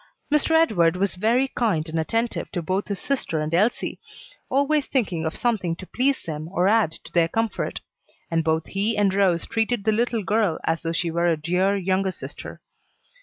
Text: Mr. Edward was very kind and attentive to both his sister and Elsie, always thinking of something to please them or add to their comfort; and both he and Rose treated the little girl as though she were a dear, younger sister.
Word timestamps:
Mr. 0.33 0.59
Edward 0.59 0.95
was 0.95 1.13
very 1.13 1.47
kind 1.49 1.87
and 1.87 1.99
attentive 1.99 2.51
to 2.51 2.63
both 2.63 2.87
his 2.87 2.97
sister 2.97 3.39
and 3.39 3.53
Elsie, 3.53 3.99
always 4.49 4.87
thinking 4.87 5.27
of 5.27 5.35
something 5.37 5.75
to 5.75 5.85
please 5.85 6.23
them 6.23 6.47
or 6.51 6.67
add 6.67 6.93
to 6.93 7.11
their 7.13 7.27
comfort; 7.27 7.81
and 8.31 8.43
both 8.43 8.65
he 8.65 8.97
and 8.97 9.13
Rose 9.13 9.45
treated 9.45 9.83
the 9.83 9.91
little 9.91 10.23
girl 10.23 10.57
as 10.63 10.81
though 10.81 10.91
she 10.91 11.11
were 11.11 11.27
a 11.27 11.37
dear, 11.37 11.75
younger 11.77 12.09
sister. 12.09 12.61